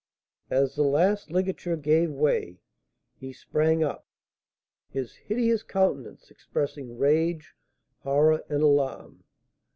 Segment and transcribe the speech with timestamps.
[0.49, 2.57] As the last ligature gave way,
[3.13, 4.07] he sprang up,
[4.89, 7.53] his hideous countenance expressing rage,
[7.99, 9.23] horror, and alarm.